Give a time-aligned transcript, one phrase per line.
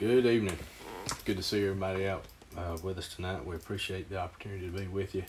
[0.00, 0.56] Good evening.
[1.26, 2.24] Good to see everybody out
[2.56, 3.44] uh, with us tonight.
[3.44, 5.24] We appreciate the opportunity to be with you.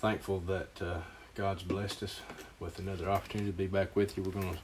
[0.00, 0.98] Thankful that uh,
[1.34, 2.20] God's blessed us
[2.60, 4.22] with another opportunity to be back with you.
[4.22, 4.58] We're going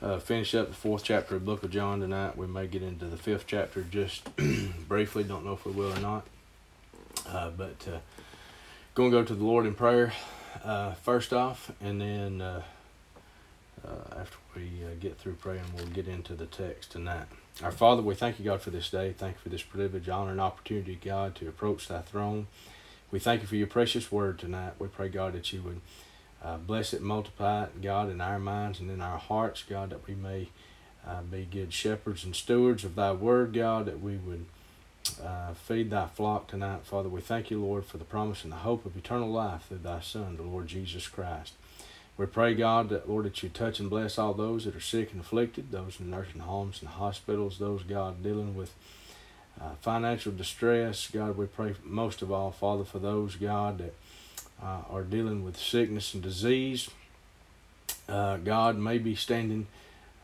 [0.00, 2.36] to uh, finish up the fourth chapter of the book of John tonight.
[2.36, 4.22] We may get into the fifth chapter just
[4.88, 5.24] briefly.
[5.24, 6.24] Don't know if we will or not.
[7.28, 7.98] Uh, but uh,
[8.94, 10.12] going to go to the Lord in prayer
[10.62, 12.40] uh, first off, and then
[13.84, 17.26] after we get through praying, we'll get into the text tonight.
[17.62, 19.14] Our Father, we thank you, God, for this day.
[19.16, 22.48] Thank you for this privilege, honor, and opportunity, God, to approach thy throne.
[23.10, 24.74] We thank you for your precious word tonight.
[24.78, 25.80] We pray, God, that you would
[26.44, 30.06] uh, bless it, multiply it, God, in our minds and in our hearts, God, that
[30.06, 30.48] we may
[31.06, 34.44] uh, be good shepherds and stewards of thy word, God, that we would
[35.24, 37.08] uh, feed thy flock tonight, Father.
[37.08, 40.00] We thank you, Lord, for the promise and the hope of eternal life through thy
[40.00, 41.54] Son, the Lord Jesus Christ.
[42.18, 45.12] We pray, God, that, Lord, that you touch and bless all those that are sick
[45.12, 48.72] and afflicted, those in nursing homes and hospitals, those, God, dealing with
[49.60, 51.10] uh, financial distress.
[51.12, 53.94] God, we pray most of all, Father, for those, God, that
[54.62, 56.88] uh, are dealing with sickness and disease.
[58.08, 59.66] Uh, God may be standing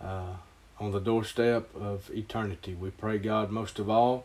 [0.02, 0.36] uh,
[0.80, 2.72] on the doorstep of eternity.
[2.72, 4.24] We pray, God, most of all,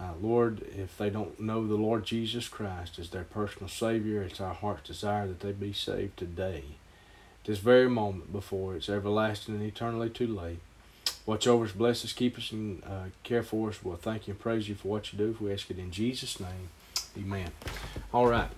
[0.00, 4.40] uh, Lord, if they don't know the Lord Jesus Christ as their personal Savior, it's
[4.40, 6.76] our heart's desire that they be saved today
[7.50, 10.60] this very moment before it's everlasting and eternally too late.
[11.26, 13.82] Watch over us, bless us, keep us, and uh, care for us.
[13.82, 15.36] We'll thank you and praise you for what you do.
[15.40, 16.68] We ask it in Jesus' name,
[17.18, 17.50] amen.
[18.14, 18.48] All right.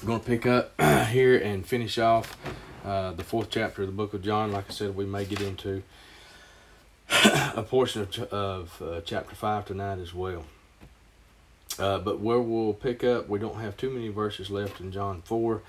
[0.00, 2.38] I'm going to pick up here and finish off
[2.84, 4.52] uh, the fourth chapter of the book of John.
[4.52, 5.82] Like I said, we may get into
[7.24, 10.44] a portion of, of uh, chapter 5 tonight as well.
[11.76, 15.22] Uh, but where we'll pick up, we don't have too many verses left in John
[15.22, 15.60] 4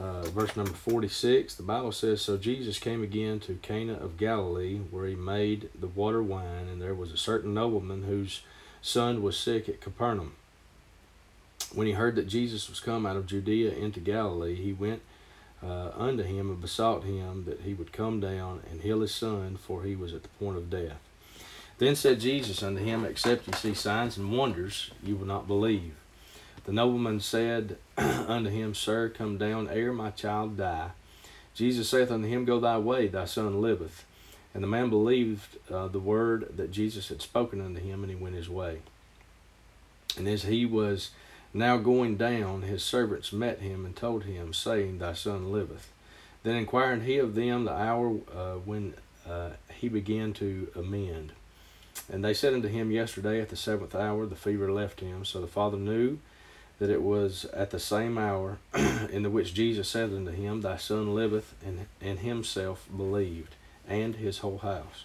[0.00, 4.78] uh, verse number 46, the Bible says, So Jesus came again to Cana of Galilee,
[4.90, 8.42] where he made the water wine, and there was a certain nobleman whose
[8.80, 10.34] son was sick at Capernaum.
[11.72, 15.02] When he heard that Jesus was come out of Judea into Galilee, he went
[15.62, 19.56] uh, unto him and besought him that he would come down and heal his son,
[19.56, 20.98] for he was at the point of death.
[21.78, 25.94] Then said Jesus unto him, Except ye see signs and wonders, you will not believe.
[26.68, 30.90] The nobleman said unto him, Sir, come down ere my child die.
[31.54, 34.04] Jesus saith unto him, Go thy way, thy son liveth.
[34.52, 38.16] And the man believed uh, the word that Jesus had spoken unto him, and he
[38.22, 38.80] went his way.
[40.18, 41.12] And as he was
[41.54, 45.90] now going down, his servants met him and told him, saying, Thy son liveth.
[46.42, 48.92] Then inquired he of them the hour uh, when
[49.26, 51.32] uh, he began to amend.
[52.12, 55.24] And they said unto him, Yesterday at the seventh hour the fever left him.
[55.24, 56.18] So the father knew
[56.78, 58.58] that it was at the same hour
[59.10, 63.56] in the which Jesus said unto him, Thy son liveth, and, and himself believed,
[63.88, 65.04] and his whole house.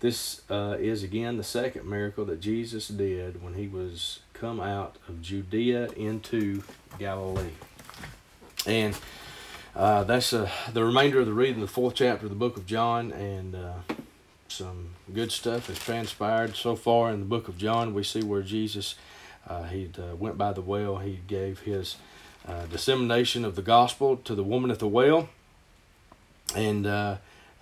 [0.00, 4.96] This uh, is again the second miracle that Jesus did when he was come out
[5.08, 6.62] of Judea into
[6.98, 7.54] Galilee.
[8.66, 8.96] And
[9.74, 12.66] uh, that's uh, the remainder of the reading, the fourth chapter of the book of
[12.66, 13.74] John, and uh,
[14.48, 17.94] some good stuff has transpired so far in the book of John.
[17.94, 18.96] We see where Jesus
[19.68, 20.98] he uh, went by the well.
[20.98, 21.96] He gave his
[22.46, 25.28] uh, dissemination of the gospel to the woman at the well.
[26.54, 27.16] And uh,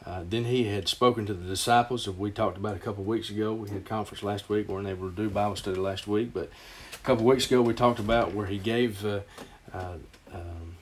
[0.04, 3.30] uh, then he had spoken to the disciples, we talked about a couple of weeks
[3.30, 3.54] ago.
[3.54, 4.68] We had conference last week.
[4.68, 6.50] We weren't able to do Bible study last week, but
[6.92, 9.20] a couple of weeks ago we talked about where he gave, uh,
[9.72, 10.76] um,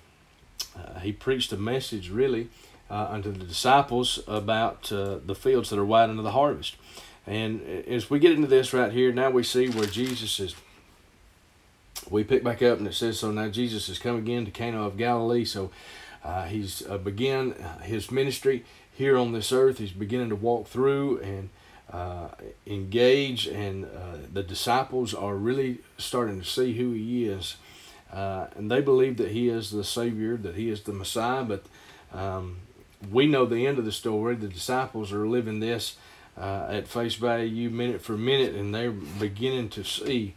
[1.01, 2.49] he preached a message really
[2.91, 6.77] unto the disciples about the fields that are white unto the harvest.
[7.27, 10.57] And as we get into this right here, now we see where Jesus is
[12.11, 14.87] we pick back up and it says, So now Jesus has come again to Cana
[14.87, 15.45] of Galilee.
[15.45, 15.71] So
[16.25, 16.99] uh, he's uh,
[17.83, 19.79] his ministry here on this earth.
[19.79, 21.51] He's beginning to walk through and
[21.93, 22.29] uh,
[22.67, 27.57] engage, and uh, the disciples are really starting to see who he is.
[28.13, 31.65] Uh, and they believe that he is the Savior, that he is the Messiah, but
[32.13, 32.59] um,
[33.11, 34.35] we know the end of the story.
[34.35, 35.97] The disciples are living this
[36.37, 40.35] uh, at face value, minute for minute, and they're beginning to see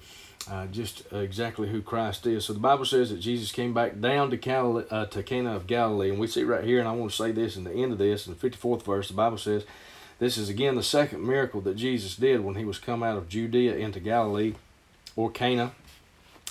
[0.49, 2.45] uh, just exactly who Christ is.
[2.45, 5.67] So the Bible says that Jesus came back down to, Cal- uh, to Cana of
[5.67, 7.91] Galilee, and we see right here, and I want to say this in the end
[7.91, 9.65] of this, in the 54th verse, the Bible says,
[10.17, 13.27] this is again the second miracle that Jesus did when he was come out of
[13.27, 14.53] Judea into Galilee
[15.15, 15.73] or Cana.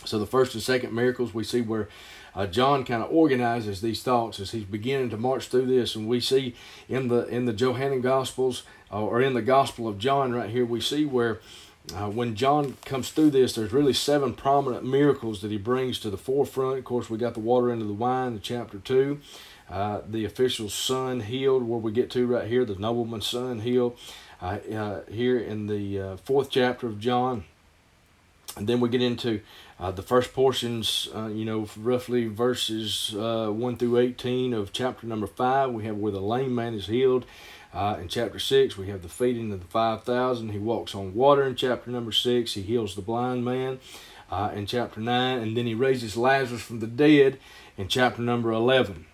[0.05, 1.89] So the first and second miracles we see where
[2.35, 6.09] uh, John kind of organizes these thoughts as he's beginning to march through this, and
[6.09, 6.55] we see
[6.89, 10.67] in the in the Johannine Gospels uh, or in the Gospel of John right here
[10.67, 11.41] we see where
[11.93, 16.11] uh, when John comes through this, there's really seven prominent miracles that he brings to
[16.11, 16.79] the forefront.
[16.79, 19.21] Of course, we got the water into the wine in chapter 2.
[19.71, 23.99] uh, the official's son healed, where we get to right here, the nobleman's son healed,
[24.41, 27.45] uh, uh, here in the uh, fourth chapter of John.
[28.57, 29.41] And then we get into
[29.81, 35.27] uh, the first portions, uh, you know, roughly verses 1 through 18 of chapter number
[35.27, 35.73] 5.
[35.73, 37.27] We have where the lame man is healed.
[37.75, 40.51] In chapter 6, we have the feeding of the 5,000.
[40.51, 42.55] He walks on water in chapter number 6.
[42.55, 43.81] He heals the blind man
[44.55, 45.39] in chapter 9.
[45.39, 47.39] And then he raises Lazarus from the dead
[47.77, 49.07] in chapter number 11.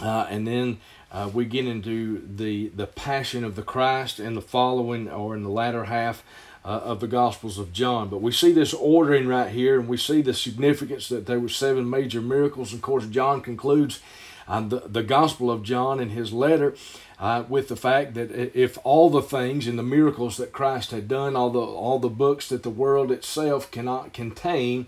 [0.00, 0.78] Uh, and then
[1.12, 5.42] uh, we get into the the passion of the Christ and the following, or in
[5.42, 6.22] the latter half
[6.64, 8.08] uh, of the Gospels of John.
[8.08, 11.48] But we see this ordering right here, and we see the significance that there were
[11.48, 12.72] seven major miracles.
[12.72, 14.00] Of course, John concludes
[14.50, 16.74] uh, the the Gospel of John in his letter.
[17.18, 21.06] Uh, with the fact that if all the things and the miracles that Christ had
[21.06, 24.86] done, all the all the books that the world itself cannot contain,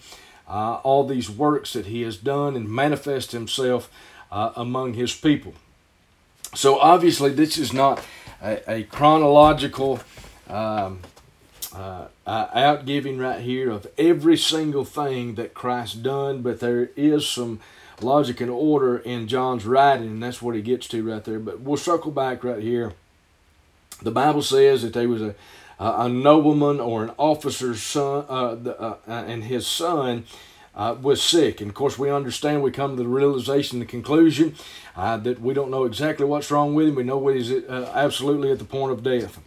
[0.48, 3.90] uh, all these works that He has done and manifest Himself
[4.32, 5.52] uh, among his people.
[6.54, 8.02] So obviously, this is not
[8.42, 10.00] a, a chronological
[10.48, 11.00] um,
[11.74, 17.28] uh, uh, outgiving right here of every single thing that Christ done, but there is
[17.28, 17.60] some
[18.02, 21.38] logic and order in John's writing, and that's what he gets to right there.
[21.38, 22.92] But we'll circle back right here.
[24.02, 25.34] The Bible says that there was a
[25.82, 30.24] a nobleman or an officer's son, uh, the, uh, uh, and his son
[30.74, 31.60] uh, was sick.
[31.60, 34.54] And of course, we understand, we come to the realization, the conclusion
[34.96, 36.94] uh, that we don't know exactly what's wrong with him.
[36.94, 39.40] We know he's uh, absolutely at the point of death.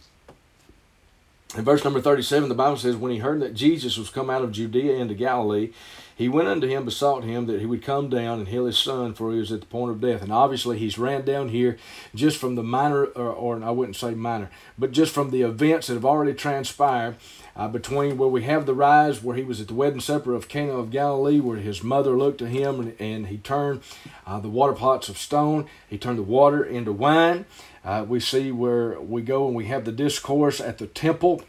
[1.56, 4.42] In verse number 37, the Bible says, When he heard that Jesus was come out
[4.42, 5.72] of Judea into Galilee,
[6.16, 9.12] he went unto him, besought him that he would come down and heal his son,
[9.12, 10.22] for he was at the point of death.
[10.22, 11.76] And obviously, he's ran down here
[12.14, 15.88] just from the minor, or, or I wouldn't say minor, but just from the events
[15.88, 17.16] that have already transpired
[17.54, 20.48] uh, between where we have the rise where he was at the wedding supper of
[20.48, 23.82] Cana of Galilee, where his mother looked to him and, and he turned
[24.26, 27.44] uh, the water pots of stone, he turned the water into wine.
[27.84, 31.42] Uh, we see where we go and we have the discourse at the temple.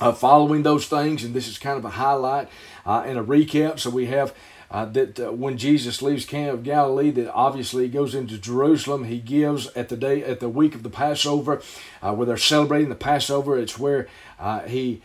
[0.00, 2.48] Uh, following those things, and this is kind of a highlight
[2.86, 3.78] uh, and a recap.
[3.78, 4.34] So we have
[4.70, 9.04] uh, that uh, when Jesus leaves Cana of Galilee, that obviously he goes into Jerusalem.
[9.04, 11.60] He gives at the day at the week of the Passover,
[12.00, 13.58] uh, where they're celebrating the Passover.
[13.58, 14.08] It's where
[14.38, 15.02] uh, he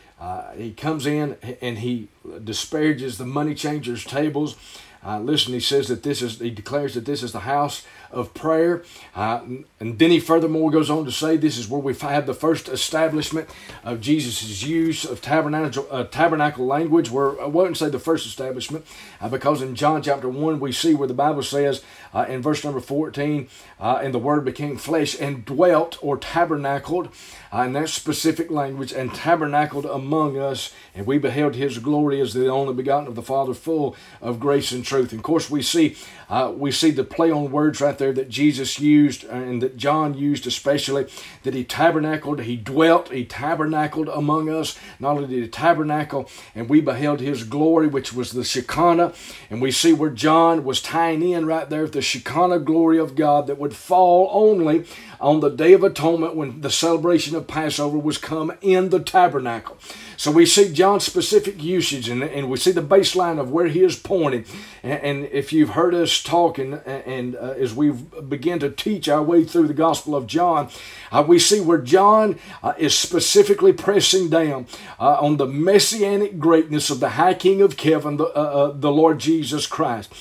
[0.56, 2.08] he comes in and he
[2.44, 4.56] disparages the money changers' tables.
[5.04, 8.84] Listen, he says that this is, he declares that this is the house of prayer.
[9.16, 9.42] Uh,
[9.80, 12.68] and then he furthermore goes on to say this is where we have the first
[12.70, 13.50] establishment
[13.84, 18.86] of Jesus' use of tabernacle, uh, tabernacle language, where I wouldn't say the first establishment,
[19.22, 22.64] uh, because in John chapter 1 we see where the Bible says uh, in verse
[22.64, 23.48] number 14,
[23.80, 27.10] uh, and the Word became flesh and dwelt or tabernacled
[27.64, 32.48] in that specific language and tabernacled among us, and we beheld his glory as the
[32.48, 35.12] only begotten of the Father, full of grace and truth.
[35.12, 35.96] And of course, we see
[36.28, 39.78] uh, we see the play on words right there that Jesus used uh, and that
[39.78, 41.08] John used especially
[41.44, 44.78] that he tabernacled, he dwelt, he tabernacled among us.
[45.00, 49.14] Not only did he tabernacle, and we beheld his glory, which was the Shekinah,
[49.50, 53.48] and we see where John was tying in right there the Shekinah glory of God
[53.48, 54.86] that would fall only
[55.20, 59.78] on the Day of Atonement when the celebration of Passover was come in the tabernacle.
[60.18, 63.84] So we see John's specific usage and, and we see the baseline of where he
[63.84, 64.46] is pointing.
[64.84, 69.10] And, and if you've heard us talking and, and uh, as we begin to teach
[69.10, 70.70] our way through the Gospel of John,
[71.12, 74.68] uh, we see where John uh, is specifically pressing down
[75.00, 78.92] uh, on the messianic greatness of the High King of Heaven, the, uh, uh, the
[78.92, 80.14] Lord Jesus Christ.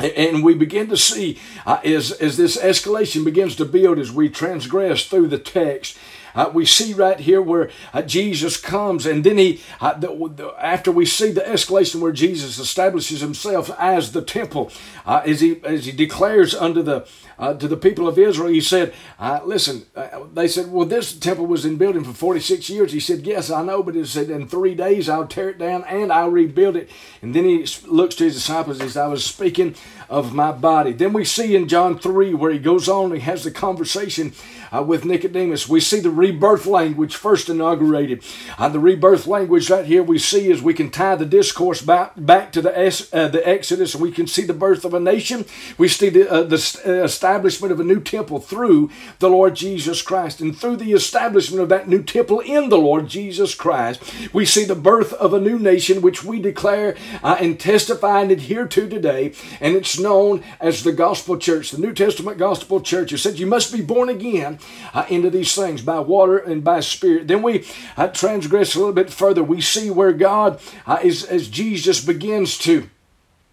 [0.00, 4.30] And we begin to see uh, as, as this escalation begins to build as we
[4.30, 5.98] transgress through the text.
[6.34, 10.54] Uh, we see right here where uh, Jesus comes, and then he, uh, the, the,
[10.58, 14.70] after we see the escalation where Jesus establishes himself as the temple,
[15.06, 17.06] uh, as he as he declares unto the
[17.40, 19.86] uh, to the people of Israel, he said, uh, "Listen."
[20.34, 23.50] they said, "Well, this temple was in building for forty six years." He said, "Yes,
[23.50, 26.76] I know, but he said in three days I'll tear it down and I'll rebuild
[26.76, 26.88] it."
[27.22, 29.74] And then he looks to his disciples as I was speaking
[30.10, 30.92] of my body.
[30.92, 34.32] Then we see in John 3 where he goes on, he has the conversation
[34.72, 35.68] uh, with Nicodemus.
[35.68, 38.24] We see the rebirth language first inaugurated.
[38.58, 42.12] Uh, the rebirth language right here we see is we can tie the discourse back,
[42.16, 42.70] back to the,
[43.12, 45.44] uh, the Exodus and we can see the birth of a nation.
[45.78, 50.02] We see the, uh, the uh, establishment of a new temple through the Lord Jesus
[50.02, 50.40] Christ.
[50.40, 54.64] And through the establishment of that new temple in the Lord Jesus Christ, we see
[54.64, 58.88] the birth of a new nation which we declare uh, and testify and adhere to
[58.88, 59.32] today.
[59.60, 63.12] And it's known as the gospel church, the New Testament gospel church.
[63.12, 64.58] It said you must be born again
[64.92, 67.28] uh, into these things by water and by spirit.
[67.28, 67.64] Then we
[67.96, 69.44] uh, transgress a little bit further.
[69.44, 72.90] We see where God, uh, is, as Jesus begins to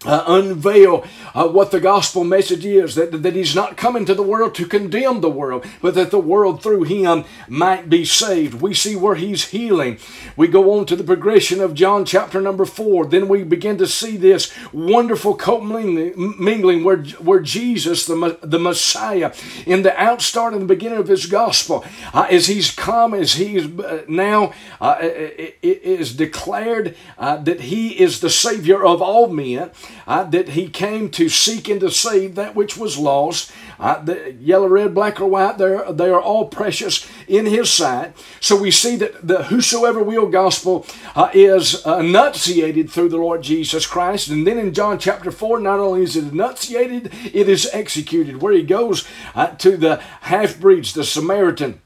[0.06, 4.22] uh, unveil uh, what the gospel message is that, that he's not coming to the
[4.22, 8.60] world to condemn the world, but that the world through him might be saved.
[8.60, 9.98] We see where he's healing.
[10.36, 13.06] We go on to the progression of John chapter number four.
[13.06, 19.34] Then we begin to see this wonderful commingling where, where Jesus, the, the Messiah,
[19.66, 23.66] in the outstart and the beginning of his gospel, uh, as he's come, as he's
[23.80, 29.72] uh, now uh, is declared uh, that he is the Savior of all men
[30.06, 33.52] uh, that he came to seek and to save that which was lost.
[33.78, 38.16] Uh, the yellow, red, black, or white, they're, they are all precious in his sight.
[38.40, 43.86] So we see that the whosoever will gospel uh, is enunciated through the Lord Jesus
[43.86, 44.28] Christ.
[44.28, 48.52] And then in John chapter 4, not only is it enunciated, it is executed, where
[48.52, 51.80] he goes uh, to the half breeds, the Samaritan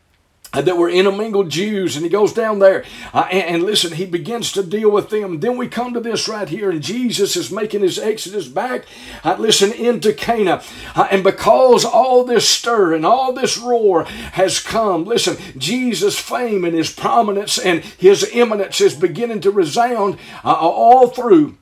[0.61, 4.53] that were intermingled Jews, and he goes down there uh, and, and, listen, he begins
[4.53, 5.41] to deal with them.
[5.41, 8.85] Then we come to this right here, and Jesus is making his exodus back,
[9.25, 10.63] uh, listen, into Cana.
[10.95, 16.65] Uh, and because all this stir and all this roar has come, listen, Jesus' fame
[16.65, 21.57] and his prominence and his eminence is beginning to resound uh, all through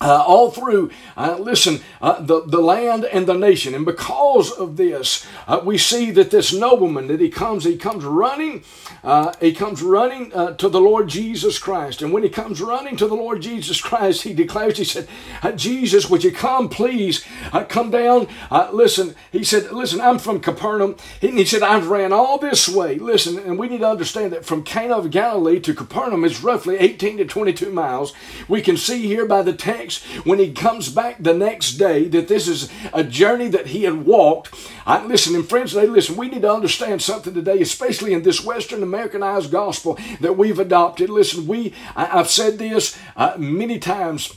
[0.00, 3.74] uh, all through, uh, listen, uh, the, the land and the nation.
[3.74, 8.04] And because of this, uh, we see that this nobleman, that he comes, he comes
[8.04, 8.62] running,
[9.02, 12.00] uh, he comes running uh, to the Lord Jesus Christ.
[12.00, 15.08] And when he comes running to the Lord Jesus Christ, he declares, he said,
[15.56, 17.24] Jesus, would you come, please,
[17.68, 18.28] come down.
[18.72, 20.96] listen, he said, listen, I'm from Capernaum.
[21.20, 22.98] He, he said, I've ran all this way.
[22.98, 26.76] Listen, and we need to understand that from Cana of Galilee to Capernaum is roughly
[26.76, 28.12] 18 to 22 miles.
[28.46, 29.87] We can see here by the text
[30.24, 34.04] when he comes back the next day that this is a journey that he had
[34.06, 34.54] walked.
[34.86, 36.16] I listen, and friends, they listen.
[36.16, 41.10] We need to understand something today, especially in this Western Americanized gospel that we've adopted.
[41.10, 44.36] Listen, we I, have said this uh, many times.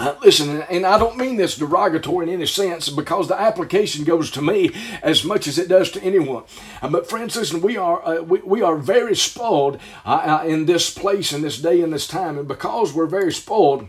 [0.00, 4.30] Uh, listen, and I don't mean this derogatory in any sense because the application goes
[4.30, 4.70] to me
[5.02, 6.44] as much as it does to anyone.
[6.80, 10.66] Uh, but friends, listen, we are uh, we, we are very spoiled uh, uh, in
[10.66, 13.88] this place, in this day, in this time, and because we're very spoiled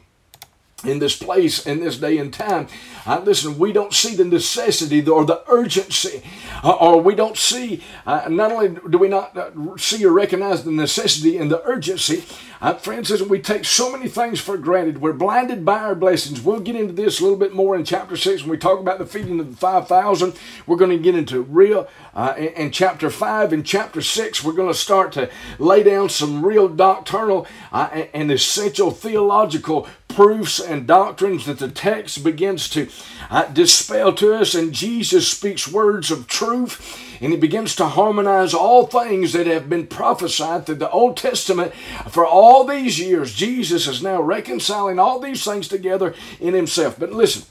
[0.84, 2.68] in this place in this day and time.
[3.06, 6.22] Uh, listen, we don't see the necessity or the urgency,
[6.64, 10.64] uh, or we don't see, uh, not only do we not uh, see or recognize
[10.64, 12.24] the necessity and the urgency,
[12.62, 15.00] uh, friends, listen, we take so many things for granted.
[15.00, 16.42] We're blinded by our blessings.
[16.42, 19.00] We'll get into this a little bit more in chapter 6 when we talk about
[19.00, 20.34] the feeding of the 5,000.
[20.68, 24.52] We're going to get into real, uh, in, in, chapter 5 and chapter 6, we're
[24.52, 30.86] going to start to lay down some real doctrinal and, and essential theological proofs and
[30.86, 32.88] doctrines that the text begins to
[33.30, 38.54] uh, dispel to us, and Jesus speaks words of truth, and he begins to harmonize
[38.54, 41.74] all things that have been prophesied through the Old Testament
[42.10, 43.34] for all these years.
[43.34, 47.00] Jesus is now reconciling all these things together in himself.
[47.00, 47.46] But listen.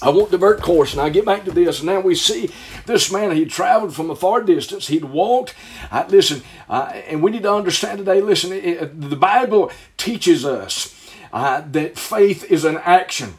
[0.00, 1.82] I won't divert course, Now I get back to this.
[1.82, 2.50] Now we see
[2.86, 3.34] this man.
[3.34, 4.86] He traveled from a far distance.
[4.86, 5.54] He'd walked.
[5.90, 8.20] Uh, listen, uh, and we need to understand today.
[8.20, 10.94] Listen, it, the Bible teaches us
[11.32, 13.38] uh, that faith is an action,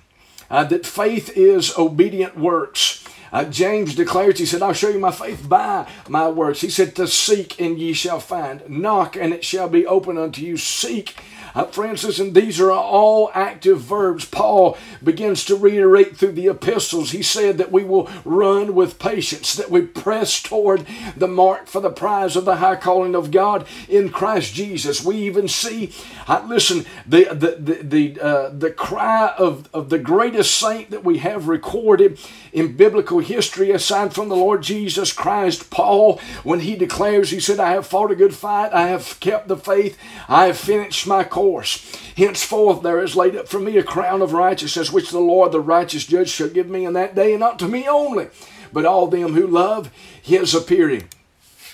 [0.50, 3.06] uh, that faith is obedient works.
[3.32, 6.62] Uh, James declares, he said, I'll show you my faith by my works.
[6.62, 10.41] He said, To seek and ye shall find, knock and it shall be open unto
[10.41, 10.58] you.
[10.58, 11.15] Seek
[11.56, 14.25] uh, friends, and these are all active verbs.
[14.25, 17.12] Paul begins to reiterate through the epistles.
[17.12, 20.86] He said that we will run with patience, that we press toward
[21.18, 25.03] the mark for the prize of the high calling of God in Christ Jesus.
[25.03, 25.91] We even see,
[26.27, 31.03] uh, listen, the the the the, uh, the cry of, of the greatest saint that
[31.03, 32.20] we have recorded
[32.51, 37.60] in biblical history, aside from the Lord Jesus Christ, Paul, when he declares, he said,
[37.60, 41.24] "I have fought a good fight, I have kept the faith, I have finished my
[41.24, 41.96] course." Course.
[42.17, 45.62] Henceforth there is laid up for me a crown of righteousness, which the Lord, the
[45.62, 48.27] righteous judge, shall give me in that day, and not to me only,
[48.74, 49.89] but all them who love
[50.22, 51.08] his appearing.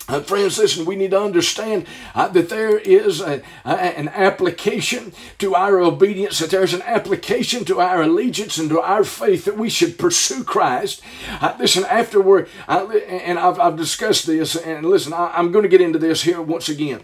[0.07, 5.13] Uh, friends, listen, we need to understand uh, that there is a, a, an application
[5.39, 9.57] to our obedience, that there's an application to our allegiance and to our faith that
[9.57, 11.01] we should pursue Christ.
[11.41, 15.63] Uh, listen, after we're, uh, and I've, I've, discussed this, and listen, I, I'm going
[15.63, 17.03] to get into this here once again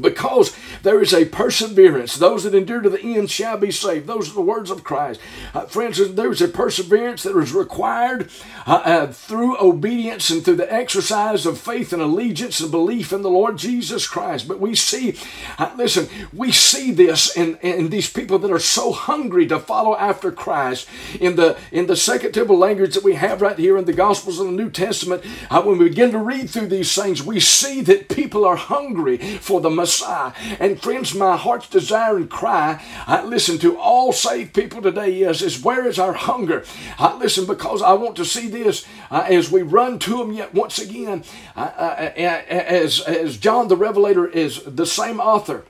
[0.00, 2.16] because there is a perseverance.
[2.16, 4.06] Those that endure to the end shall be saved.
[4.06, 5.20] Those are the words of Christ.
[5.54, 8.30] Uh, friends, there is a perseverance that is required
[8.66, 13.22] uh, uh, through obedience and through the exercise of faith and allegiance and belief in
[13.22, 14.48] the Lord Jesus Christ.
[14.48, 15.16] But we see,
[15.58, 19.96] uh, listen, we see this in, in these people that are so hungry to follow
[19.96, 20.88] after Christ.
[21.20, 24.38] In the in the second temple language that we have right here in the Gospels
[24.38, 27.80] of the New Testament, uh, when we begin to read through these things, we see
[27.82, 30.32] that people are hungry for the Messiah.
[30.58, 35.42] And friends, my heart's desire and cry, I listen to all saved people today is,
[35.42, 36.64] is where is our hunger?
[36.98, 40.52] I listen because I want to see this uh, as we run to Him yet
[40.52, 41.22] once again,
[41.54, 45.64] uh, uh, as, as John the Revelator is the same author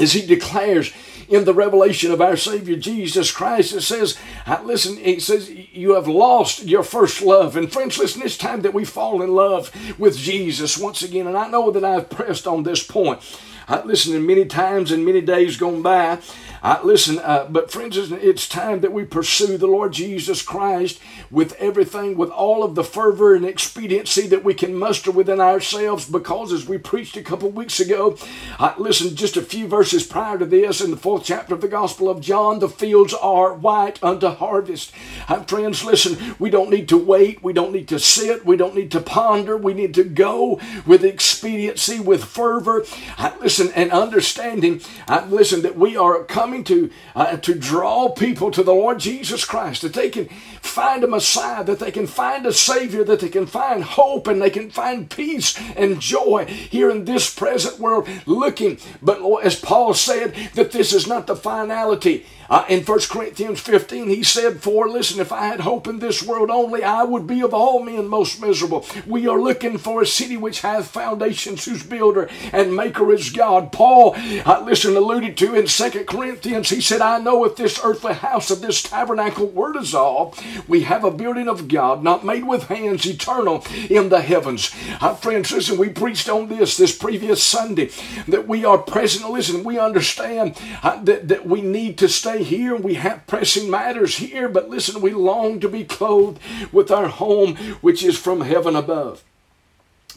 [0.00, 0.92] as he declares
[1.28, 5.94] in the revelation of our Savior Jesus Christ, it says, uh, listen, it says, you
[5.94, 7.56] have lost your first love.
[7.56, 11.26] And friends, listen, it's time that we fall in love with Jesus once again.
[11.26, 13.20] And I know that I've pressed on this point.
[13.68, 16.18] I listened many times and many days gone by.
[16.62, 21.00] I listen, uh, but friends, it's time that we pursue the Lord Jesus Christ
[21.30, 26.08] with everything, with all of the fervor and expediency that we can muster within ourselves.
[26.08, 28.16] Because as we preached a couple weeks ago,
[28.58, 31.68] I listened just a few verses prior to this in the fourth chapter of the
[31.68, 34.92] Gospel of John, the fields are white unto harvest.
[35.28, 38.74] Uh, friends, listen, we don't need to wait, we don't need to sit, we don't
[38.74, 42.84] need to ponder, we need to go with expediency, with fervor.
[43.16, 44.80] I listen, and understanding.
[45.06, 48.98] I listen that we are coming coming to, uh, to draw people to the Lord
[48.98, 50.30] Jesus Christ, that they can
[50.68, 54.40] find a Messiah, that they can find a Savior, that they can find hope and
[54.40, 58.78] they can find peace and joy here in this present world looking.
[59.02, 62.26] But as Paul said, that this is not the finality.
[62.50, 66.22] Uh, in 1 Corinthians 15, he said, For listen, if I had hope in this
[66.22, 68.86] world only, I would be of all men most miserable.
[69.06, 73.70] We are looking for a city which hath foundations, whose builder and maker is God.
[73.70, 78.14] Paul, uh, listen, alluded to in 2 Corinthians, he said, I know if this earthly
[78.14, 82.64] house of this tabernacle were dissolved, we have a building of God, not made with
[82.64, 84.74] hands, eternal in the heavens.
[85.00, 87.90] Uh, friends, listen, we preached on this this previous Sunday
[88.26, 89.30] that we are present.
[89.30, 92.74] Listen, we understand uh, that, that we need to stay here.
[92.74, 96.40] We have pressing matters here, but listen, we long to be clothed
[96.72, 99.22] with our home, which is from heaven above.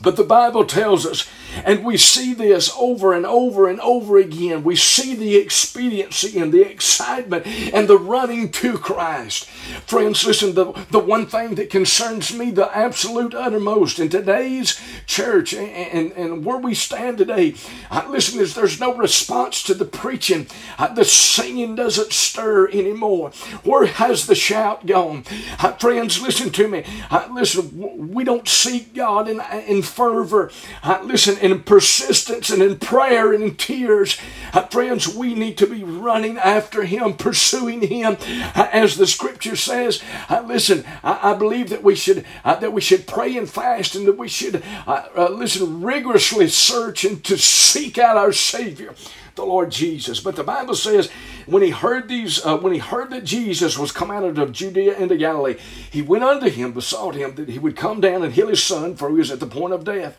[0.01, 1.27] But the Bible tells us,
[1.65, 4.63] and we see this over and over and over again.
[4.63, 9.45] We see the expediency and the excitement and the running to Christ.
[9.85, 15.53] Friends, listen, the, the one thing that concerns me, the absolute uttermost in today's church
[15.53, 17.55] and, and, and where we stand today,
[17.89, 20.47] uh, listen, is there's no response to the preaching.
[20.77, 23.31] Uh, the singing doesn't stir anymore.
[23.63, 25.25] Where has the shout gone?
[25.59, 26.85] Uh, friends, listen to me.
[27.31, 30.51] Listen, we don't seek God in, in fervor,
[30.83, 34.17] uh, listen, in persistence and in prayer and in tears.
[34.53, 38.17] Uh, friends, we need to be running after Him, pursuing Him,
[38.55, 40.01] uh, as the Scripture says.
[40.29, 43.95] Uh, listen, I, I, believe that we should uh, that we should pray and fast,
[43.95, 48.93] and that we should uh, listen rigorously search and to seek out our Savior
[49.35, 50.19] the Lord Jesus.
[50.19, 51.09] But the Bible says
[51.45, 54.97] when he heard these, uh, when he heard that Jesus was come out of Judea
[54.97, 55.57] into Galilee,
[55.89, 58.95] he went unto him, besought him that he would come down and heal his son,
[58.95, 60.17] for he was at the point of death.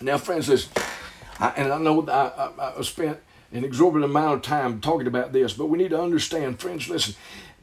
[0.00, 0.70] Now, friends, listen,
[1.40, 3.18] I, and I know I, I, I spent
[3.52, 7.14] an exorbitant amount of time talking about this, but we need to understand, friends, listen,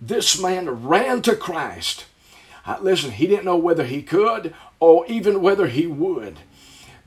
[0.02, 2.06] this man ran to Christ.
[2.66, 6.40] Uh, listen, he didn't know whether he could or even whether he would.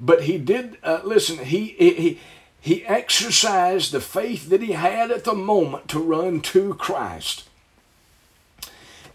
[0.01, 2.21] But he did, uh, listen, he, he,
[2.69, 7.49] he exercised the faith that he had at the moment to run to Christ.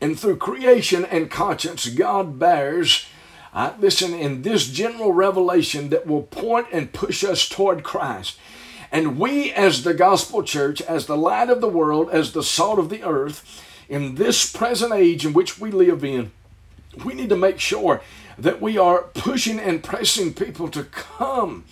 [0.01, 3.05] And through creation and conscience, God bears,
[3.53, 8.39] uh, listen, in this general revelation that will point and push us toward Christ.
[8.91, 12.79] And we, as the gospel church, as the light of the world, as the salt
[12.79, 16.31] of the earth, in this present age in which we live in,
[17.05, 18.01] we need to make sure
[18.35, 21.65] that we are pushing and pressing people to come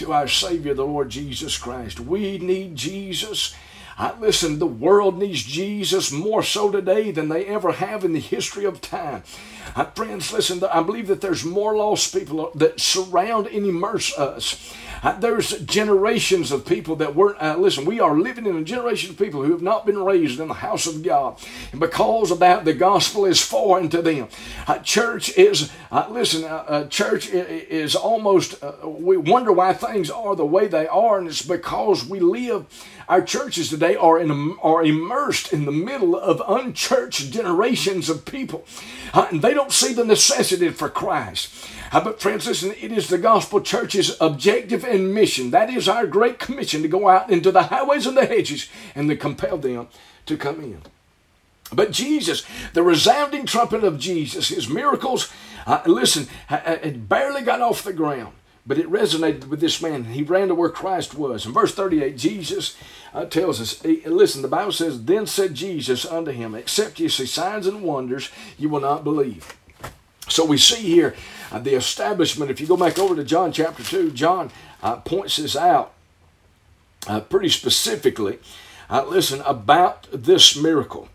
[0.00, 2.00] to our Savior, the Lord Jesus Christ.
[2.00, 3.54] We need Jesus.
[3.98, 8.20] I, listen, the world needs Jesus more so today than they ever have in the
[8.20, 9.22] history of time.
[9.94, 14.74] Friends, listen, I believe that there's more lost people that surround and immerse us.
[15.18, 19.18] There's generations of people that weren't, uh, listen, we are living in a generation of
[19.18, 21.38] people who have not been raised in the house of God.
[21.72, 24.28] And because of that, the gospel is foreign to them.
[24.66, 30.36] Uh, church is, uh, listen, uh, uh, church is almost, we wonder why things are
[30.36, 32.66] the way they are, and it's because we live
[33.10, 38.64] our churches today are, in, are immersed in the middle of unchurched generations of people.
[39.12, 41.68] And they don't see the necessity for Christ.
[41.92, 45.50] Uh, but, friends, listen, it is the gospel church's objective and mission.
[45.50, 49.08] That is our great commission to go out into the highways and the hedges and
[49.08, 49.88] to compel them
[50.26, 50.82] to come in.
[51.72, 55.32] But Jesus, the resounding trumpet of Jesus, his miracles,
[55.66, 58.34] uh, listen, it barely got off the ground.
[58.66, 60.04] But it resonated with this man.
[60.04, 61.46] He ran to where Christ was.
[61.46, 62.76] In verse 38, Jesus
[63.14, 67.26] uh, tells us, listen, the Bible says, Then said Jesus unto him, Except ye see
[67.26, 69.56] signs and wonders, you will not believe.
[70.28, 71.14] So we see here
[71.50, 72.50] uh, the establishment.
[72.50, 74.50] If you go back over to John chapter 2, John
[74.82, 75.92] uh, points this out
[77.06, 78.38] uh, pretty specifically,
[78.88, 81.08] uh, listen, about this miracle.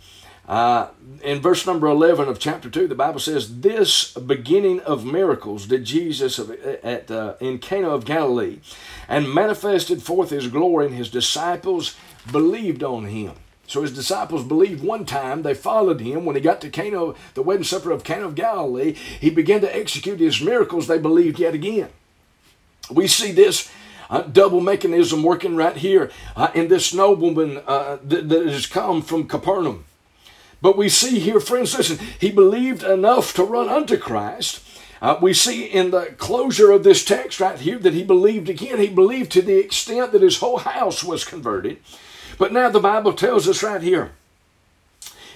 [0.48, 0.90] Uh,
[1.24, 5.86] in verse number 11 of chapter 2, the Bible says, This beginning of miracles did
[5.86, 8.60] Jesus at, uh, in Cana of Galilee
[9.08, 11.96] and manifested forth his glory, and his disciples
[12.32, 13.34] believed on him.
[13.68, 15.42] So his disciples believed one time.
[15.42, 16.26] They followed him.
[16.26, 19.76] When he got to Cana, the wedding supper of Cana of Galilee, he began to
[19.76, 20.88] execute his miracles.
[20.88, 21.90] They believed yet again.
[22.92, 23.72] We see this
[24.12, 29.02] uh, double mechanism working right here uh, in this nobleman uh, that, that has come
[29.02, 29.86] from Capernaum.
[30.62, 34.62] But we see here, friends, listen, he believed enough to run unto Christ.
[35.02, 38.80] Uh, we see in the closure of this text right here that he believed again.
[38.80, 41.78] He believed to the extent that his whole house was converted.
[42.38, 44.12] But now the Bible tells us right here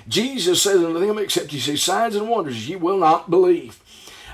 [0.10, 3.80] Jesus says unto them, except ye see signs and wonders, ye will not believe.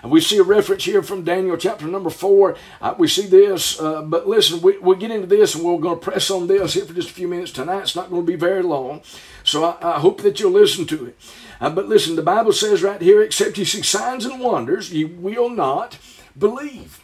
[0.08, 2.56] We see a reference here from Daniel chapter number four.
[2.82, 6.00] Uh, we see this, uh, but listen, we, we'll get into this and we're going
[6.00, 7.82] to press on this here for just a few minutes tonight.
[7.82, 9.02] It's not going to be very long.
[9.44, 11.18] So I, I hope that you'll listen to it.
[11.60, 15.08] Uh, but listen, the Bible says right here, except you see signs and wonders, you
[15.08, 15.98] will not
[16.38, 17.02] believe.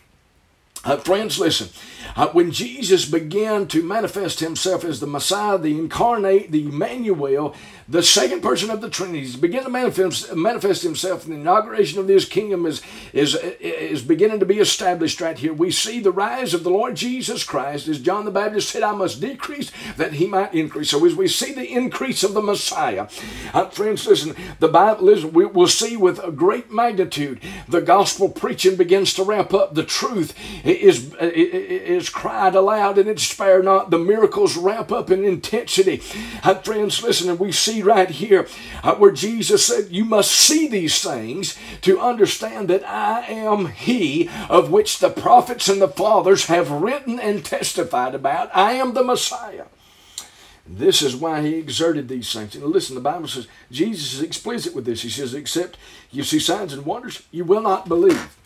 [0.84, 1.70] Uh, friends, listen.
[2.16, 7.56] Uh, when Jesus began to manifest himself as the Messiah, the incarnate, the Emmanuel,
[7.92, 12.08] the second person of the Trinity, began to manifest, manifest himself, and the inauguration of
[12.08, 15.54] this kingdom is, is, is beginning to be established right here.
[15.54, 18.94] We see the rise of the Lord Jesus Christ, as John the Baptist said, I
[18.94, 20.92] must decrease that he might increase.
[20.92, 23.10] So as we see the increase of the Messiah,
[23.54, 28.30] uh, friends, listen, the Bible, listen, we will see with a great magnitude the gospel
[28.30, 29.76] preaching begins to ramp up.
[29.76, 33.90] The truth is, is cried aloud and it's spare not.
[33.90, 36.02] The miracles ramp up in intensity.
[36.42, 38.48] Uh, friends, listen, and we see right here
[38.84, 44.30] uh, where Jesus said, You must see these things to understand that I am He
[44.50, 48.50] of which the prophets and the fathers have written and testified about.
[48.56, 49.66] I am the Messiah.
[50.68, 52.56] This is why he exerted these things.
[52.56, 55.02] And listen, the Bible says, Jesus is explicit with this.
[55.02, 55.78] He says, Except
[56.12, 58.38] you see signs and wonders, you will not believe.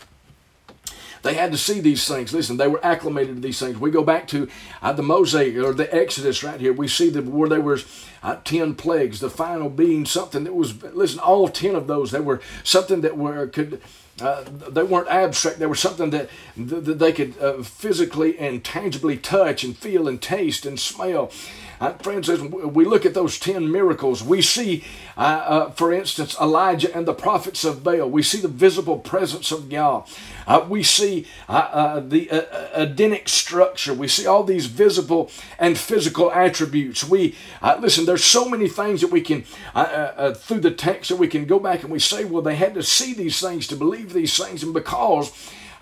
[1.26, 2.36] They had to see these things.
[2.36, 3.80] Listen, they were acclimated to these things.
[3.80, 4.48] We go back to
[4.84, 6.72] uh, the Mosaic or the Exodus right here.
[6.72, 7.84] We see that where there was
[8.22, 9.22] uh, ten plagues.
[9.22, 11.18] The final being something that was listen.
[11.20, 13.82] All ten of those they were something that were could.
[14.22, 15.58] Uh, they weren't abstract.
[15.58, 20.22] They were something that, that they could uh, physically and tangibly touch and feel and
[20.22, 21.32] taste and smell.
[21.80, 24.84] Uh, friends, as we look at those 10 miracles, we see,
[25.18, 28.10] uh, uh, for instance, Elijah and the prophets of Baal.
[28.10, 30.08] We see the visible presence of God.
[30.48, 32.30] Uh, we see uh, uh, the
[32.74, 33.94] Edenic structure.
[33.94, 37.04] We see all these visible and physical attributes.
[37.04, 37.36] We
[37.80, 38.06] listen.
[38.06, 41.84] There's so many things that we can through the text that we can go back
[41.84, 44.74] and we say, well, they had to see these things to believe these things, and
[44.74, 45.32] because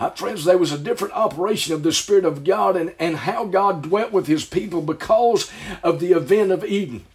[0.04, 3.46] uh, friends, there was a different operation of the Spirit of God and, and how
[3.46, 5.50] God dwelt with his people because
[5.82, 7.06] of the event of Eden.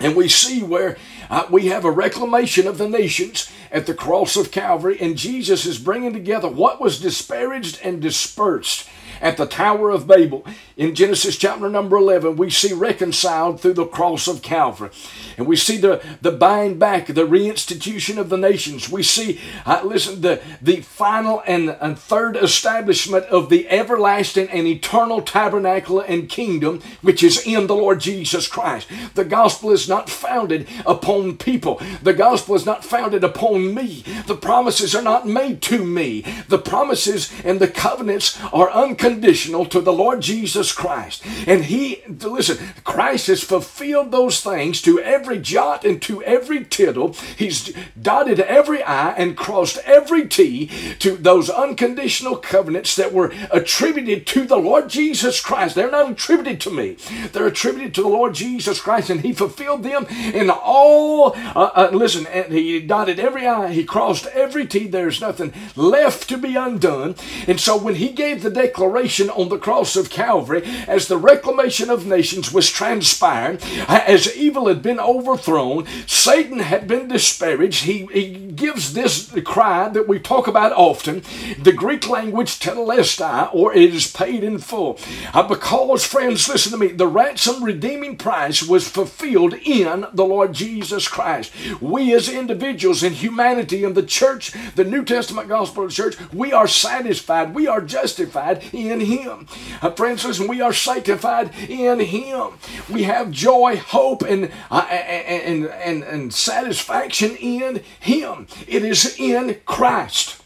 [0.00, 0.96] And we see where
[1.30, 5.64] uh, we have a reclamation of the nations at the cross of Calvary, and Jesus
[5.66, 8.88] is bringing together what was disparaged and dispersed
[9.24, 10.44] at the Tower of Babel.
[10.76, 14.90] In Genesis chapter number 11, we see reconciled through the cross of Calvary.
[15.38, 18.90] And we see the, the buying back, the reinstitution of the nations.
[18.90, 24.66] We see, uh, listen, the, the final and, and third establishment of the everlasting and
[24.66, 28.88] eternal tabernacle and kingdom, which is in the Lord Jesus Christ.
[29.14, 34.04] The gospel is not founded upon people, the gospel is not founded upon me.
[34.26, 36.26] The promises are not made to me.
[36.48, 41.24] The promises and the covenants are unconditional to the Lord Jesus Christ.
[41.46, 47.14] And He, listen, Christ has fulfilled those things to every jot and to every tittle.
[47.36, 54.26] He's dotted every I and crossed every T to those unconditional covenants that were attributed
[54.28, 55.74] to the Lord Jesus Christ.
[55.74, 56.96] They're not attributed to me,
[57.32, 61.34] they're attributed to the Lord Jesus Christ, and He fulfilled them in all.
[61.36, 64.86] Uh, uh, listen, and He dotted every I, He crossed every T.
[64.86, 67.16] There's nothing left to be undone.
[67.46, 71.90] And so when He gave the declaration on the cross of Calvary, as the reclamation
[71.90, 77.84] of nations was transpiring, as evil had been overthrown, Satan had been disparaged.
[77.84, 81.22] He, he gives this cry that we talk about often,
[81.60, 84.98] the Greek language telestai, or it is paid in full.
[85.32, 90.52] Uh, because, friends, listen to me, the ransom redeeming price was fulfilled in the Lord
[90.52, 91.52] Jesus Christ.
[91.80, 96.16] We as individuals in humanity in the church, the New Testament gospel of the church,
[96.32, 99.48] we are satisfied, we are justified in Him.
[99.82, 102.52] Uh, friends, listen, we are sanctified in Him.
[102.90, 108.46] We have joy, hope, and, uh, and, and, and satisfaction in Him.
[108.66, 110.42] It is in Christ.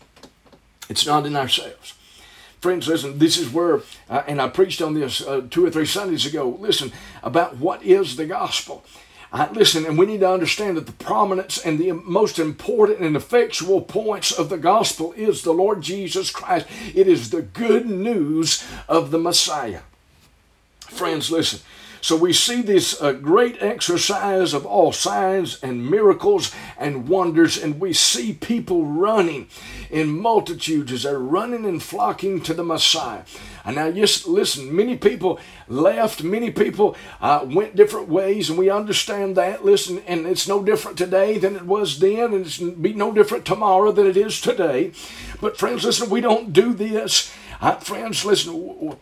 [0.88, 1.94] It's not in ourselves.
[2.60, 5.86] Friends, listen, this is where, uh, and I preached on this uh, two or three
[5.86, 8.84] Sundays ago, listen, about what is the gospel.
[9.30, 13.14] Uh, listen, and we need to understand that the prominence and the most important and
[13.14, 16.66] effectual points of the gospel is the Lord Jesus Christ.
[16.94, 19.80] It is the good news of the Messiah.
[20.80, 21.60] Friends, listen.
[22.00, 27.80] So we see this uh, great exercise of all signs and miracles and wonders, and
[27.80, 29.48] we see people running
[29.90, 33.22] in multitudes as they're running and flocking to the Messiah.
[33.64, 38.70] And now, just listen, many people left, many people uh, went different ways, and we
[38.70, 39.64] understand that.
[39.64, 43.44] Listen, and it's no different today than it was then, and it's be no different
[43.44, 44.92] tomorrow than it is today.
[45.40, 47.32] But friends, listen, we don't do this.
[47.60, 48.96] Uh, friends, listen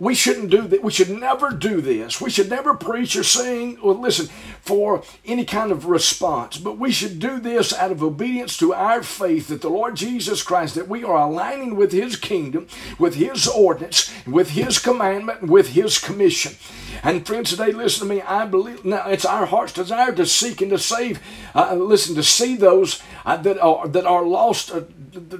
[0.00, 0.82] we shouldn't do that.
[0.82, 2.20] We should never do this.
[2.20, 4.28] We should never preach or sing or listen
[4.60, 6.56] for any kind of response.
[6.56, 10.42] But we should do this out of obedience to our faith that the Lord Jesus
[10.42, 12.66] Christ, that we are aligning with His kingdom,
[12.98, 16.56] with His ordinance, with His commandment, with His commission.
[17.02, 18.22] And friends, today, listen to me.
[18.22, 21.20] I believe now it's our heart's desire to seek and to save.
[21.54, 24.70] Uh, listen, to see those uh, that are that are lost.
[24.70, 24.82] Uh,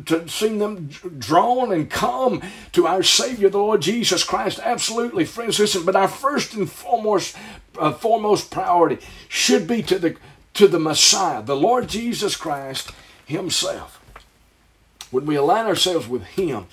[0.07, 0.87] to see them
[1.19, 2.43] drawn and come
[2.73, 4.61] to our Savior, the Lord Jesus Christ.
[4.63, 5.59] Absolutely, friends.
[5.59, 7.37] Listen, but our first and foremost,
[7.79, 10.17] uh, foremost priority should be to the
[10.55, 12.91] to the Messiah, the Lord Jesus Christ
[13.27, 14.01] Himself.
[15.11, 16.67] When we align ourselves with Him,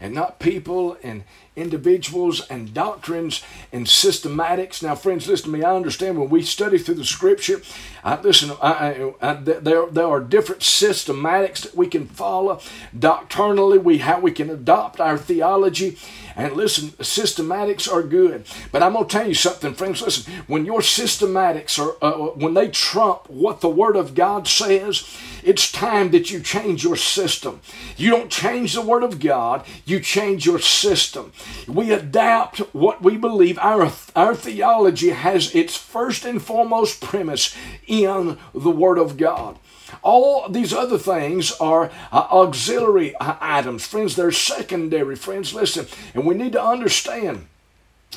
[0.00, 1.24] and not people and
[1.56, 4.82] individuals and doctrines and systematics.
[4.82, 5.62] Now, friends, listen to me.
[5.62, 7.60] I understand when we study through the Scripture,
[8.02, 12.60] I, listen, I, I, there, there are different systematics that we can follow.
[12.98, 15.98] Doctrinally, we how we can adopt our theology.
[16.36, 18.46] And listen, systematics are good.
[18.72, 20.00] But I'm going to tell you something, friends.
[20.00, 25.16] Listen, when your systematics are, uh, when they trump what the Word of God says,
[25.42, 27.60] it's time that you change your system.
[27.96, 31.32] You don't change the Word of God, you change your system.
[31.66, 33.58] We adapt what we believe.
[33.58, 39.58] Our, our theology has its first and foremost premise in the Word of God.
[40.02, 43.86] All these other things are uh, auxiliary uh, items.
[43.86, 45.16] Friends, they're secondary.
[45.16, 45.86] Friends, listen.
[46.14, 47.46] And we need to understand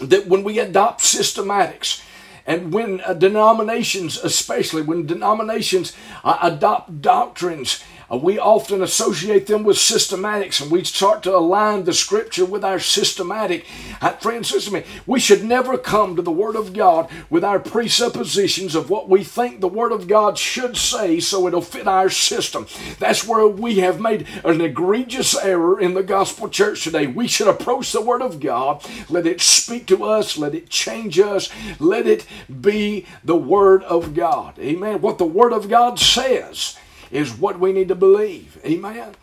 [0.02, 2.04] that when we adopt systematics,
[2.46, 7.84] and when uh, denominations, especially when denominations uh, adopt doctrines
[8.18, 12.80] we often associate them with systematics and we start to align the scripture with our
[12.80, 13.66] systematic.
[14.02, 14.86] Uh, friends, listen to me.
[15.06, 19.24] We should never come to the Word of God with our presuppositions of what we
[19.24, 22.68] think the Word of God should say so it'll fit our system.
[23.00, 27.08] That's where we have made an egregious error in the gospel church today.
[27.08, 31.20] We should approach the Word of God, let it speak to us, let it change
[31.20, 31.50] us,
[31.80, 32.26] let it
[32.62, 34.60] be the Word of God.
[34.60, 35.02] Amen.
[35.02, 36.78] What the Word of God says
[37.14, 38.60] is what we need to believe.
[38.66, 39.14] Amen.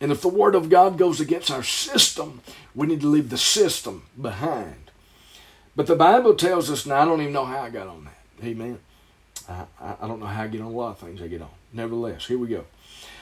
[0.00, 2.40] And if the Word of God goes against our system,
[2.74, 4.90] we need to leave the system behind.
[5.74, 8.46] But the Bible tells us, now I don't even know how I got on that.
[8.46, 8.78] Amen.
[9.48, 9.64] I,
[10.00, 11.50] I don't know how I get on a lot of things I get on.
[11.72, 12.64] Nevertheless, here we go.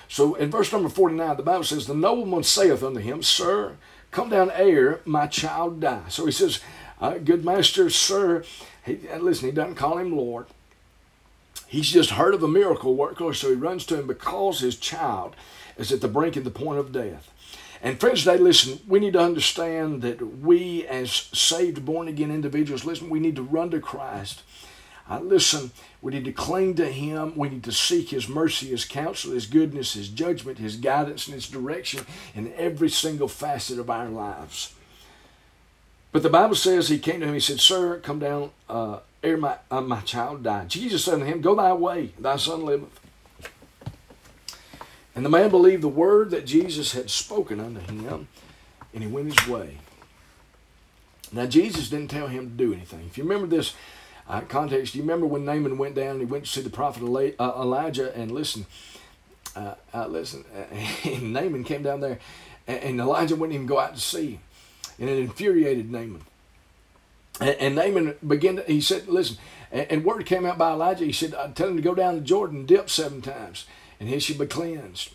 [0.08, 3.76] So in verse number 49, the Bible says, The nobleman saith unto him, Sir,
[4.10, 6.02] come down ere my child die.
[6.08, 6.60] So he says,
[7.00, 8.44] uh, Good master, sir.
[8.84, 10.46] He, listen, he doesn't call him Lord.
[11.70, 15.36] He's just heard of a miracle worker, so he runs to him because his child
[15.78, 17.32] is at the brink of the point of death.
[17.80, 22.84] And friends, today, listen, we need to understand that we, as saved, born again individuals,
[22.84, 24.42] listen, we need to run to Christ.
[25.08, 25.70] Uh, listen,
[26.02, 27.36] we need to cling to Him.
[27.36, 31.36] We need to seek His mercy, His counsel, His goodness, His judgment, His guidance, and
[31.36, 32.04] His direction
[32.34, 34.74] in every single facet of our lives.
[36.12, 39.36] But the Bible says He came to him, He said, Sir, come down uh, ere
[39.36, 40.68] my, uh, my child died.
[40.68, 42.98] Jesus said unto him, Go thy way, thy son liveth.
[45.14, 48.28] And the man believed the word that Jesus had spoken unto him,
[48.94, 49.78] and he went his way.
[51.32, 53.06] Now, Jesus didn't tell him to do anything.
[53.06, 53.74] If you remember this
[54.28, 57.02] uh, context, you remember when Naaman went down and he went to see the prophet
[57.38, 58.66] uh, Elijah, and listen,
[59.54, 60.44] uh, uh listen,
[61.04, 62.18] and Naaman came down there,
[62.66, 64.40] and Elijah wouldn't even go out to see him.
[65.00, 66.22] And it infuriated Naaman.
[67.40, 69.38] And, and Naaman began to, he said, listen,
[69.72, 71.04] and, and, word came out by Elijah.
[71.06, 73.66] He said, "I tell him to go down to Jordan dip seven times,
[73.98, 75.14] and he should be cleansed.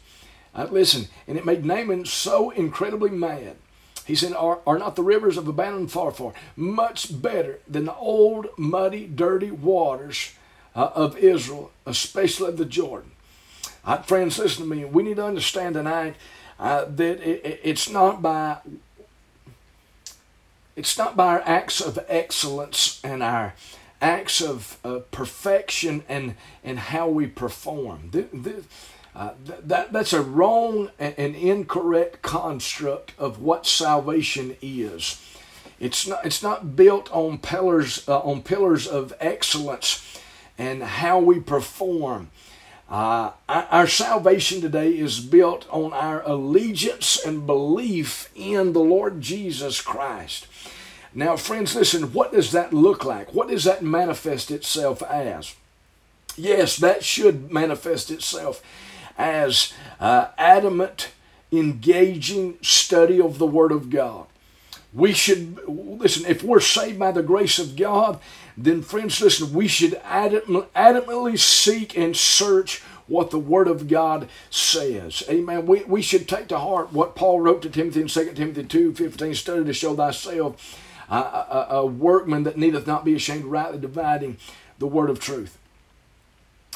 [0.53, 3.57] Uh, listen, and it made Naaman so incredibly mad.
[4.05, 7.95] He said, are, are not the rivers of Lebanon far, far, much better than the
[7.95, 10.33] old, muddy, dirty waters
[10.75, 13.11] uh, of Israel, especially the Jordan?
[13.83, 14.85] Uh, friends, listen to me.
[14.85, 16.15] We need to understand tonight
[16.59, 18.57] uh, that it, it's not by
[20.75, 23.53] it's not by our acts of excellence and our
[24.01, 28.11] acts of uh, perfection and, and how we perform.
[29.15, 35.21] Uh, th- that, that's a wrong and, and incorrect construct of what salvation is.
[35.79, 40.19] It's not, it's not built on pillars, uh, on pillars of excellence
[40.57, 42.29] and how we perform.
[42.89, 49.81] Uh, our salvation today is built on our allegiance and belief in the Lord Jesus
[49.81, 50.47] Christ.
[51.13, 53.33] Now, friends, listen, what does that look like?
[53.33, 55.55] What does that manifest itself as?
[56.37, 58.61] Yes, that should manifest itself
[59.17, 61.09] as uh, adamant,
[61.51, 64.27] engaging study of the Word of God.
[64.93, 68.19] We should, listen, if we're saved by the grace of God,
[68.57, 75.23] then, friends, listen, we should adamantly seek and search what the Word of God says.
[75.29, 75.65] Amen.
[75.65, 78.93] We, we should take to heart what Paul wrote to Timothy in 2 Timothy 2
[78.95, 83.77] 15 study to show thyself a, a, a workman that needeth not be ashamed, rightly
[83.77, 84.37] dividing
[84.79, 85.57] the Word of truth.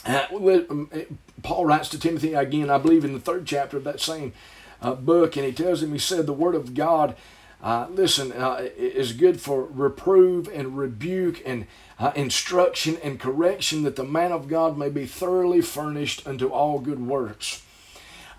[0.06, 1.00] Uh, um, uh,
[1.44, 4.34] Paul writes to Timothy again, I believe, in the third chapter of that same
[4.82, 7.16] uh, book, and he tells him, he said, the Word of God,
[7.62, 11.68] uh, listen, uh, is good for reprove and rebuke and
[12.00, 16.80] uh, instruction and correction, that the man of God may be thoroughly furnished unto all
[16.80, 17.64] good works.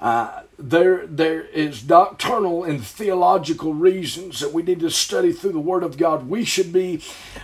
[0.01, 5.61] Uh, there, there is doctrinal and theological reasons that we need to study through the
[5.61, 6.27] Word of God.
[6.27, 7.03] We should be,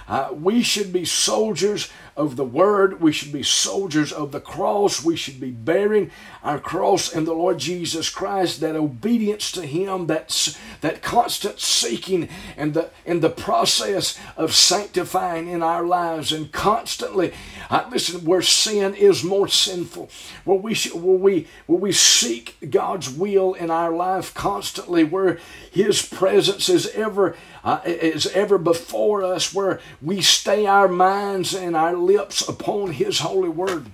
[0.08, 3.00] uh, we should be soldiers of the Word.
[3.00, 5.04] We should be soldiers of the cross.
[5.04, 6.10] We should be bearing
[6.42, 8.60] our cross in the Lord Jesus Christ.
[8.60, 15.48] That obedience to Him, that that constant seeking, and the in the process of sanctifying
[15.48, 17.32] in our lives, and constantly,
[17.70, 20.08] uh, listen, where sin is more sinful,
[20.44, 25.38] where we where we where we seek God's will in our life constantly, where
[25.70, 31.76] His presence is ever uh, is ever before us, where we stay our minds and
[31.76, 33.86] our lips upon His holy word.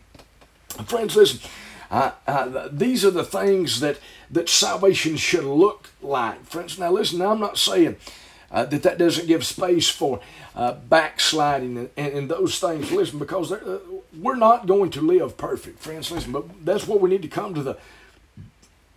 [0.84, 1.40] Friends, listen.
[1.90, 3.98] Uh, uh, these are the things that,
[4.30, 6.44] that salvation should look like.
[6.44, 7.96] Friends, now listen, now I'm not saying
[8.50, 10.20] uh, that that doesn't give space for
[10.54, 12.92] uh, backsliding and, and, and, those things.
[12.92, 13.78] Listen, because uh,
[14.18, 16.10] we're not going to live perfect, friends.
[16.10, 17.78] Listen, but that's what we need to come to the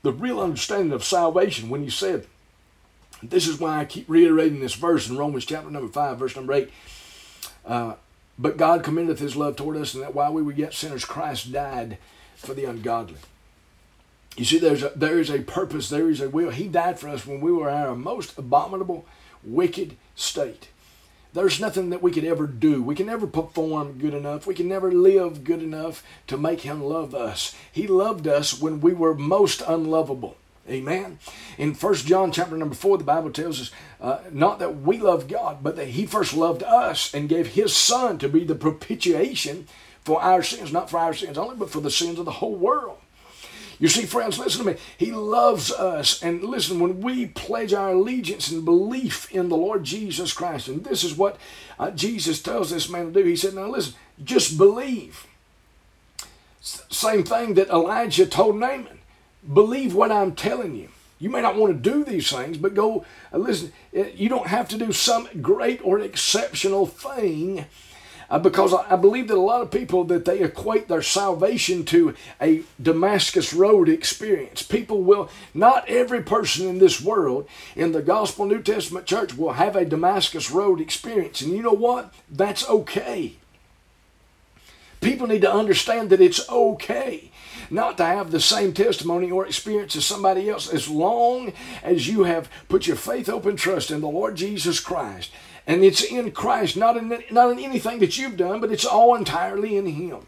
[0.03, 1.67] the real understanding of salvation.
[1.67, 2.27] When you said,
[3.29, 6.53] this is why I keep reiterating this verse in Romans chapter number 5, verse number
[6.53, 6.69] 8.
[7.65, 7.93] Uh,
[8.37, 11.51] but God commendeth his love toward us, and that while we were yet sinners, Christ
[11.51, 11.97] died
[12.35, 13.19] for the ungodly.
[14.35, 16.49] You see, there's a, there is a purpose, there is a will.
[16.49, 19.05] He died for us when we were in our most abominable,
[19.43, 20.67] wicked state.
[21.33, 22.81] There's nothing that we could ever do.
[22.81, 24.47] We can never perform good enough.
[24.47, 27.53] We can never live good enough to make Him love us.
[27.71, 30.37] He loved us when we were most unlovable.
[30.67, 31.19] Amen.
[31.59, 35.27] In First John chapter number 4, the Bible tells us uh, not that we love
[35.27, 39.67] God, but that He first loved us and gave His Son to be the propitiation
[40.03, 42.55] for our sins, not for our sins only, but for the sins of the whole
[42.55, 42.97] world.
[43.77, 44.79] You see, friends, listen to me.
[44.97, 46.23] He loves us.
[46.23, 50.83] And listen, when we pledge our allegiance and belief in the Lord Jesus Christ, and
[50.83, 51.37] this is what
[51.77, 55.27] uh, Jesus tells this man to do, he said, Now listen, just believe.
[56.61, 58.94] Same thing that Elijah told Naaman
[59.51, 60.89] believe what I'm telling you.
[61.19, 63.71] You may not want to do these things, but go uh, listen.
[63.95, 67.65] Uh, you don't have to do some great or exceptional thing
[68.29, 71.85] uh, because I, I believe that a lot of people that they equate their salvation
[71.85, 74.61] to a Damascus Road experience.
[74.61, 79.53] People will not every person in this world in the Gospel New Testament church will
[79.53, 82.13] have a Damascus Road experience, and you know what?
[82.29, 83.35] That's okay.
[85.01, 87.31] People need to understand that it's okay
[87.69, 92.23] not to have the same testimony or experience as somebody else as long as you
[92.23, 95.31] have put your faith, open trust in the Lord Jesus Christ.
[95.67, 99.15] And it's in Christ, not in, not in anything that you've done, but it's all
[99.15, 100.27] entirely in Him.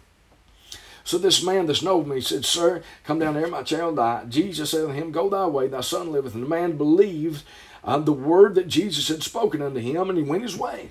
[1.07, 4.25] So this man that's know me said, Sir, come down there, my child die.
[4.27, 6.33] Jesus said to him, Go thy way, thy son liveth.
[6.33, 7.43] And the man believed
[7.81, 10.89] uh, the word that Jesus had spoken unto him, and he went his way.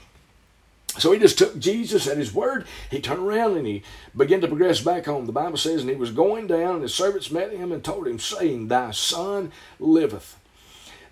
[0.99, 2.67] So he just took Jesus at his word.
[2.91, 3.83] He turned around and he
[4.17, 5.27] began to progress back home.
[5.27, 8.07] The Bible says, and he was going down, and his servants met him and told
[8.09, 10.39] him, saying, Thy son liveth.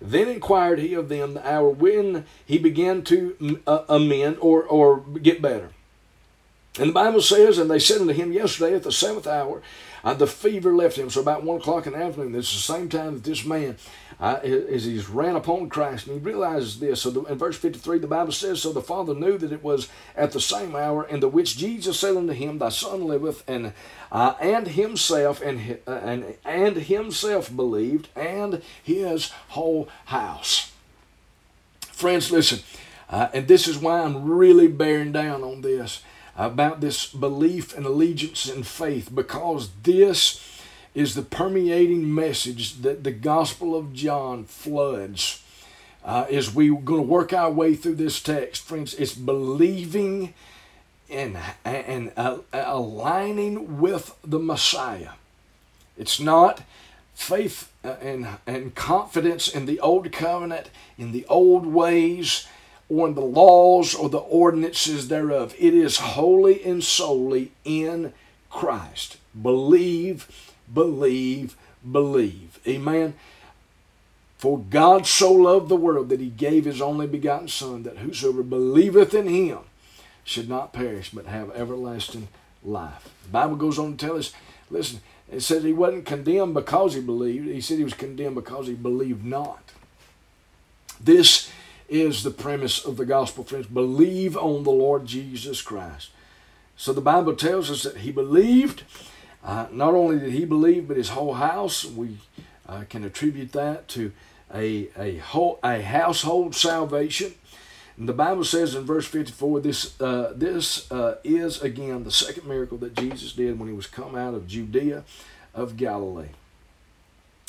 [0.01, 4.99] Then inquired he of them the hour when he began to uh, amend or, or
[4.99, 5.69] get better.
[6.77, 9.61] And the Bible says, and they said unto him yesterday at the seventh hour,
[10.05, 11.09] uh, the fever left him.
[11.09, 13.75] So about one o'clock in the afternoon, this is the same time that this man,
[14.19, 17.01] uh, as he's ran upon Christ, and he realizes this.
[17.01, 19.89] So the, in verse 53, the Bible says, So the Father knew that it was
[20.15, 23.73] at the same hour in the which Jesus said unto him, Thy son liveth, and
[24.11, 30.71] uh, and himself and, uh, and and himself believed, and his whole house.
[31.81, 32.59] Friends, listen,
[33.09, 36.03] uh, and this is why I'm really bearing down on this
[36.35, 40.41] about this belief and allegiance and faith because this
[40.93, 45.41] is the permeating message that the Gospel of John floods.
[46.03, 50.33] Uh, as we're going to work our way through this text, friends, it's believing
[51.09, 55.11] and, and uh, aligning with the Messiah.
[55.97, 56.61] It's not
[57.15, 62.47] faith uh, and, and confidence in the old covenant, in the old ways,
[62.89, 65.55] or in the laws or the ordinances thereof.
[65.57, 68.13] It is wholly and solely in
[68.49, 69.17] Christ.
[69.39, 71.55] Believe, believe,
[71.89, 72.59] believe.
[72.67, 73.15] Amen.
[74.37, 78.43] For God so loved the world that he gave his only begotten Son, that whosoever
[78.43, 79.59] believeth in him
[80.23, 82.27] should not perish, but have everlasting
[82.63, 83.09] life.
[83.23, 84.33] The Bible goes on to tell us,
[84.69, 87.47] listen, it says he wasn't condemned because he believed.
[87.47, 89.71] He said he was condemned because he believed not.
[91.01, 91.51] This
[91.87, 93.67] is the premise of the gospel, friends.
[93.67, 96.09] Believe on the Lord Jesus Christ.
[96.77, 98.83] So the Bible tells us that he believed.
[99.43, 101.85] Uh, not only did he believe, but his whole house.
[101.85, 102.17] We
[102.67, 104.11] uh, can attribute that to
[104.53, 107.33] a, a, whole, a household salvation.
[107.97, 112.47] And the Bible says in verse 54 this, uh, this uh, is again the second
[112.47, 115.03] miracle that Jesus did when he was come out of Judea
[115.53, 116.29] of Galilee.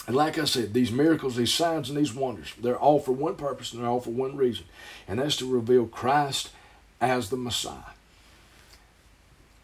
[0.06, 3.34] And like I said, these miracles, these signs, and these wonders, they're all for one
[3.34, 4.66] purpose and they're all for one reason,
[5.08, 6.50] and that's to reveal Christ
[7.00, 7.94] as the Messiah.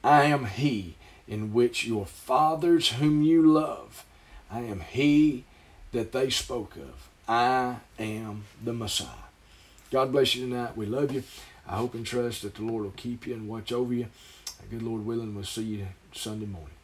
[0.03, 0.97] I am He
[1.29, 4.05] in which your fathers, whom you love,
[4.51, 5.45] I am He
[5.93, 7.09] that they spoke of.
[7.29, 9.07] I am the Messiah.
[9.93, 10.77] God bless you tonight.
[10.77, 11.23] We love you.
[11.69, 14.09] I hope and trust that the Lord will keep you and watch over you.
[14.71, 16.82] Good Lord willing, we'll see you Sunday morning.